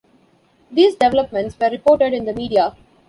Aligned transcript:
These 0.71 0.95
developments 0.95 1.55
were 1.59 1.69
reported 1.69 2.11
in 2.13 2.25
the 2.25 2.33
media. 2.33 2.75